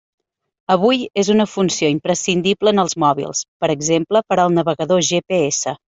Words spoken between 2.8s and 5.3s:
els mòbils, per exemple per al navegador